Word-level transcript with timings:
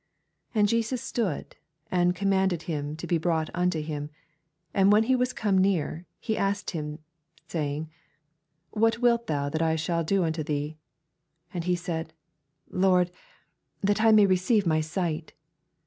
40 0.53 0.59
And 0.59 0.67
Jesus 0.67 0.99
stood, 1.03 1.57
and 1.91 2.15
com 2.15 2.29
manded 2.29 2.63
him 2.63 2.95
to 2.95 3.05
be 3.05 3.19
brought 3.19 3.51
unto 3.53 3.83
him: 3.83 4.09
and 4.73 4.91
when 4.91 5.03
he 5.03 5.15
was 5.15 5.31
come 5.31 5.59
near, 5.59 6.07
he 6.19 6.35
asked 6.35 6.71
him, 6.71 6.97
41 7.45 7.45
Saying, 7.47 7.89
What 8.71 8.97
wilt 8.97 9.27
thou 9.27 9.47
that 9.49 9.61
I 9.61 9.75
shall 9.75 10.03
do 10.03 10.23
unto 10.23 10.41
thee? 10.41 10.79
And 11.53 11.65
he 11.65 11.75
said, 11.75 12.13
Lord, 12.71 13.11
that 13.81 14.01
I 14.01 14.11
may 14.11 14.25
receive 14.25 14.65
my 14.65 14.81
sight. 14.81 15.33